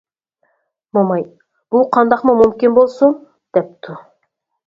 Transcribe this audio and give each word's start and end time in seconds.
موماي 0.97 1.25
«بۇ 1.75 1.81
قانداقمۇ 1.97 2.35
مۇمكىن 2.39 2.75
بولسۇن» 2.79 3.15
دەپتۇ. 3.59 3.99